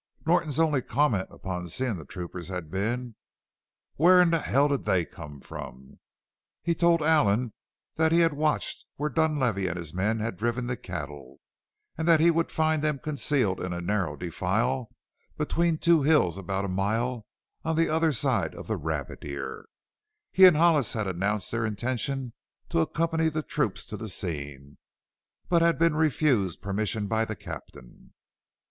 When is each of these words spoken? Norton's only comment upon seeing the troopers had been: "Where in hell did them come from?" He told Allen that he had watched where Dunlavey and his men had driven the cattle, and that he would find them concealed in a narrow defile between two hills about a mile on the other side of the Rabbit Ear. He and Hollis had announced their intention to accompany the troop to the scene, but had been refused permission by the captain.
Norton's 0.25 0.57
only 0.59 0.81
comment 0.81 1.27
upon 1.29 1.67
seeing 1.67 1.95
the 1.97 2.05
troopers 2.05 2.47
had 2.47 2.71
been: 2.71 3.13
"Where 3.97 4.19
in 4.19 4.31
hell 4.31 4.67
did 4.67 4.85
them 4.85 5.05
come 5.05 5.41
from?" 5.41 5.99
He 6.63 6.73
told 6.73 7.03
Allen 7.03 7.53
that 7.97 8.11
he 8.11 8.21
had 8.21 8.33
watched 8.33 8.83
where 8.95 9.11
Dunlavey 9.11 9.67
and 9.67 9.77
his 9.77 9.93
men 9.93 10.19
had 10.19 10.37
driven 10.37 10.65
the 10.65 10.75
cattle, 10.75 11.39
and 11.99 12.07
that 12.07 12.19
he 12.19 12.31
would 12.31 12.49
find 12.49 12.83
them 12.83 12.97
concealed 12.97 13.59
in 13.61 13.73
a 13.73 13.79
narrow 13.79 14.15
defile 14.15 14.89
between 15.37 15.77
two 15.77 16.01
hills 16.01 16.35
about 16.35 16.65
a 16.65 16.67
mile 16.67 17.27
on 17.63 17.75
the 17.75 17.87
other 17.87 18.11
side 18.11 18.55
of 18.55 18.65
the 18.65 18.77
Rabbit 18.77 19.23
Ear. 19.23 19.65
He 20.31 20.45
and 20.45 20.57
Hollis 20.57 20.93
had 20.93 21.05
announced 21.05 21.51
their 21.51 21.63
intention 21.63 22.33
to 22.69 22.79
accompany 22.79 23.29
the 23.29 23.43
troop 23.43 23.75
to 23.75 23.97
the 23.97 24.09
scene, 24.09 24.79
but 25.47 25.61
had 25.61 25.77
been 25.77 25.93
refused 25.95 26.59
permission 26.59 27.05
by 27.05 27.23
the 27.23 27.35
captain. 27.35 28.13